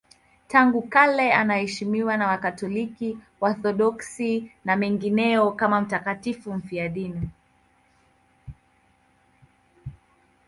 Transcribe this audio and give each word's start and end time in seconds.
Tangu 0.47 0.81
kale 0.81 1.33
anaheshimiwa 1.33 2.17
na 2.17 2.27
Wakatoliki, 2.27 3.17
Waorthodoksi 3.41 4.51
na 4.65 4.75
wengineo 4.75 5.51
kama 5.51 5.81
mtakatifu 5.81 6.53
mfiadini. 6.53 7.29